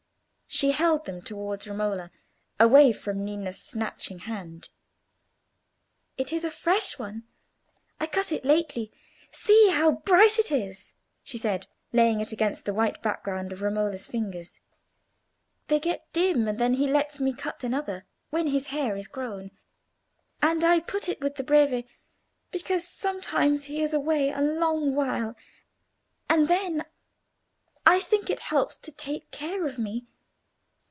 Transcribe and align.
She 0.53 0.71
held 0.71 1.05
them 1.05 1.21
towards 1.21 1.65
Romola, 1.65 2.11
away 2.59 2.91
from 2.91 3.23
Ninna's 3.23 3.57
snatching 3.57 4.19
hand. 4.19 4.67
"It 6.17 6.33
is 6.33 6.43
a 6.43 6.51
fresh 6.51 6.99
one. 6.99 7.23
I 8.01 8.05
cut 8.07 8.33
it 8.33 8.43
lately. 8.43 8.91
See 9.31 9.69
how 9.69 10.01
bright 10.03 10.37
it 10.39 10.51
is!" 10.51 10.91
she 11.23 11.37
said, 11.37 11.67
laying 11.93 12.19
it 12.19 12.33
against 12.33 12.65
the 12.65 12.73
white 12.73 13.01
background 13.01 13.53
of 13.53 13.61
Romola's 13.61 14.07
fingers. 14.07 14.59
"They 15.69 15.79
get 15.79 16.11
dim, 16.11 16.45
and 16.49 16.59
then 16.59 16.73
he 16.73 16.85
lets 16.85 17.21
me 17.21 17.31
cut 17.33 17.63
another 17.63 18.03
when 18.29 18.47
his 18.47 18.67
hair 18.67 18.97
is 18.97 19.07
grown; 19.07 19.51
and 20.41 20.65
I 20.65 20.81
put 20.81 21.07
it 21.07 21.21
with 21.21 21.35
the 21.35 21.43
Breve, 21.45 21.85
because 22.51 22.85
sometimes 22.85 23.63
he 23.63 23.81
is 23.81 23.93
away 23.93 24.31
a 24.31 24.41
long 24.41 24.95
while, 24.95 25.33
and 26.27 26.49
then 26.49 26.83
I 27.85 28.01
think 28.01 28.29
it 28.29 28.41
helps 28.41 28.77
to 28.79 28.91
take 28.91 29.31
care 29.31 29.65
of 29.65 29.79
me." 29.79 30.07